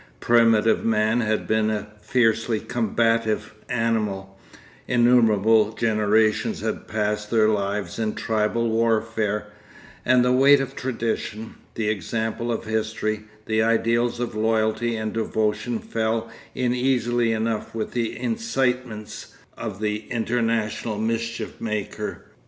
Primitive 0.19 0.83
man 0.83 1.21
had 1.21 1.45
been 1.45 1.69
a 1.69 1.87
fiercely 2.01 2.59
combative 2.59 3.53
animal; 3.69 4.35
innumerable 4.87 5.73
generations 5.73 6.61
had 6.61 6.87
passed 6.87 7.29
their 7.29 7.47
lives 7.49 7.99
in 7.99 8.15
tribal 8.15 8.67
warfare, 8.67 9.51
and 10.03 10.25
the 10.25 10.31
weight 10.31 10.59
of 10.59 10.75
tradition, 10.75 11.53
the 11.75 11.87
example 11.87 12.51
of 12.51 12.65
history, 12.65 13.25
the 13.45 13.61
ideals 13.61 14.19
of 14.19 14.33
loyalty 14.33 14.95
and 14.95 15.13
devotion 15.13 15.77
fell 15.77 16.31
in 16.55 16.73
easily 16.73 17.31
enough 17.31 17.75
with 17.75 17.91
the 17.91 18.19
incitements 18.19 19.35
of 19.55 19.79
the 19.79 20.07
international 20.09 20.97
mischief 20.97 21.61
maker. 21.61 22.25